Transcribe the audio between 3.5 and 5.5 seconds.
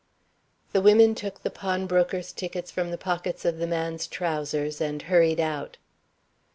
the man's trousers and hurried